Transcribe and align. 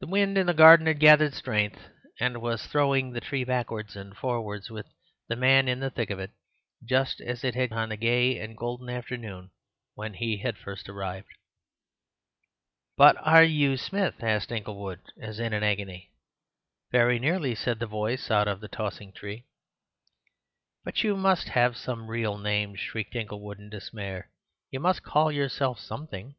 The 0.00 0.08
wind 0.08 0.36
in 0.36 0.48
the 0.48 0.52
garden 0.52 0.88
had 0.88 0.98
gathered 0.98 1.32
strength, 1.32 1.78
and 2.18 2.42
was 2.42 2.66
throwing 2.66 3.12
the 3.12 3.20
tree 3.20 3.44
backwards 3.44 3.94
and 3.94 4.16
forwards 4.16 4.68
with 4.68 4.86
the 5.28 5.36
man 5.36 5.68
in 5.68 5.78
the 5.78 5.90
thick 5.90 6.10
of 6.10 6.18
it, 6.18 6.32
just 6.84 7.20
as 7.20 7.44
it 7.44 7.54
had 7.54 7.72
on 7.72 7.90
the 7.90 7.96
gay 7.96 8.36
and 8.40 8.56
golden 8.56 8.88
afternoon 8.90 9.52
when 9.94 10.14
he 10.14 10.38
had 10.38 10.58
first 10.58 10.88
arrived. 10.88 11.28
"But 12.96 13.16
are 13.20 13.44
you 13.44 13.76
Smith?" 13.76 14.24
asked 14.24 14.50
Inglewood 14.50 14.98
as 15.20 15.38
in 15.38 15.52
an 15.52 15.62
agony. 15.62 16.10
"Very 16.90 17.20
nearly," 17.20 17.54
said 17.54 17.78
the 17.78 17.86
voice 17.86 18.28
out 18.28 18.48
of 18.48 18.58
the 18.60 18.66
tossing 18.66 19.12
tree. 19.12 19.46
"But 20.82 21.04
you 21.04 21.14
must 21.16 21.50
have 21.50 21.76
some 21.76 22.10
real 22.10 22.38
names," 22.38 22.80
shrieked 22.80 23.14
Inglewood 23.14 23.60
in 23.60 23.70
despair. 23.70 24.32
"You 24.72 24.80
must 24.80 25.04
call 25.04 25.30
yourself 25.30 25.78
something." 25.78 26.34